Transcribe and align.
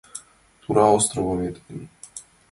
Тура 0.61 0.85
островым 0.97 1.39
эртен; 1.47 1.77